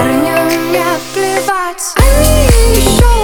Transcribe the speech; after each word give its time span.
парням 0.00 0.46
мне 0.46 0.84
плевать. 1.12 1.94
Они 1.96 2.46
еще 2.74 3.19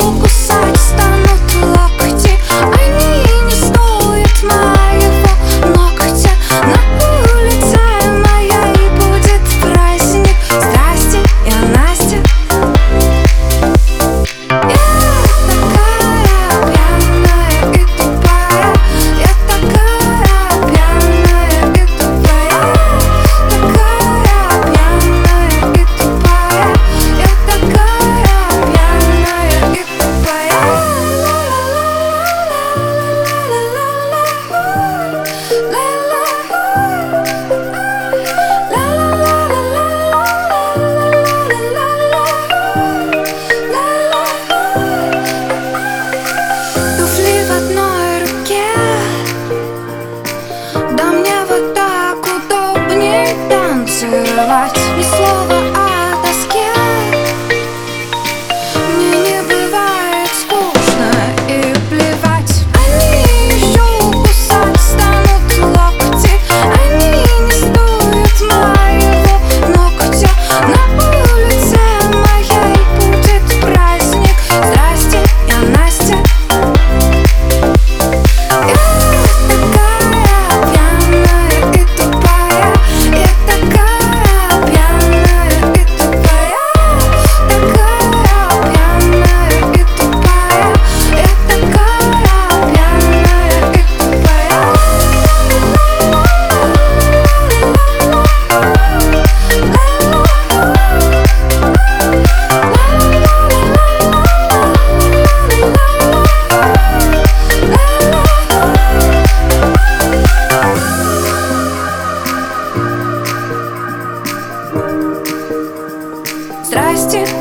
Dawać 54.37 54.73
mi 54.97 55.05
słowa 55.05 55.66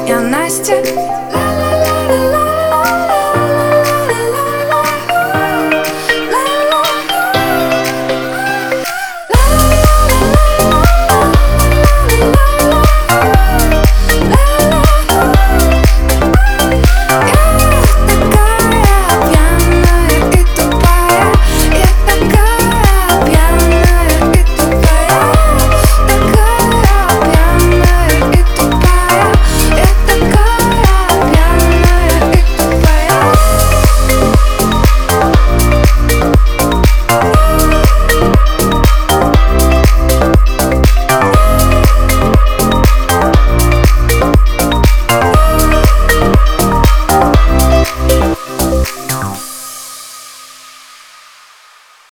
я 0.08 0.22
Настя. 0.22 0.84
Ла-ла-ла-ла-ла. 1.34 2.45